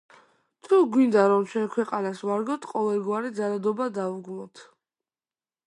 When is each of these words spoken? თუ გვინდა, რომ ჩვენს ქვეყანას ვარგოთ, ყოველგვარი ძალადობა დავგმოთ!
თუ 0.67 0.77
გვინდა, 0.93 1.25
რომ 1.31 1.43
ჩვენს 1.51 1.69
ქვეყანას 1.75 2.23
ვარგოთ, 2.29 2.65
ყოველგვარი 2.71 3.31
ძალადობა 3.41 3.91
დავგმოთ! 3.99 4.67